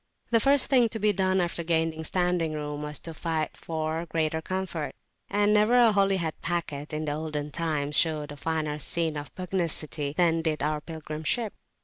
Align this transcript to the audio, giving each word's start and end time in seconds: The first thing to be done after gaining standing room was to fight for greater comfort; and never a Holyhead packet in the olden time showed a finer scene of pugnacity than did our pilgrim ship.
The 0.31 0.39
first 0.39 0.65
thing 0.65 0.89
to 0.89 0.99
be 0.99 1.13
done 1.13 1.39
after 1.39 1.63
gaining 1.63 2.03
standing 2.03 2.53
room 2.53 2.81
was 2.81 2.97
to 3.01 3.13
fight 3.13 3.55
for 3.55 4.07
greater 4.07 4.41
comfort; 4.41 4.95
and 5.29 5.53
never 5.53 5.75
a 5.77 5.91
Holyhead 5.91 6.33
packet 6.41 6.91
in 6.91 7.05
the 7.05 7.11
olden 7.13 7.51
time 7.51 7.91
showed 7.91 8.31
a 8.31 8.35
finer 8.35 8.79
scene 8.79 9.15
of 9.15 9.31
pugnacity 9.35 10.11
than 10.17 10.41
did 10.41 10.63
our 10.63 10.81
pilgrim 10.81 11.23
ship. 11.23 11.53